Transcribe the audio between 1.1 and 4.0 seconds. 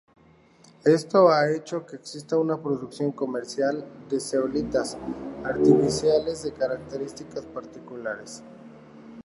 ha hecho que exista una producción comercial